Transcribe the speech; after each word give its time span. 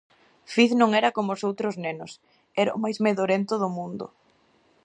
Fiz 0.53 0.69
non 0.81 0.89
era 0.99 1.09
como 1.17 1.29
os 1.35 1.41
outros 1.49 1.75
nenos: 1.83 2.11
Era 2.61 2.75
o 2.77 2.81
máis 2.83 2.97
medorento 3.07 3.53
do 3.61 3.69
mundo. 3.77 4.05